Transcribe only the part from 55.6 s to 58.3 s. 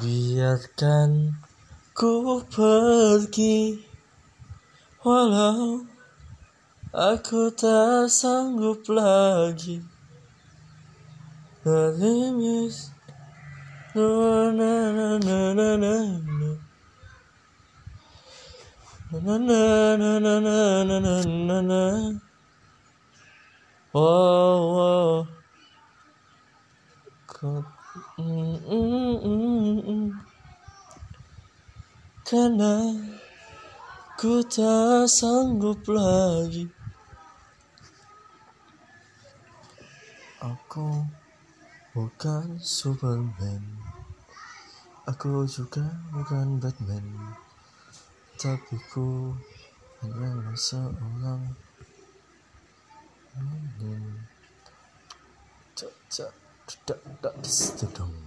Cak, cak, dum dum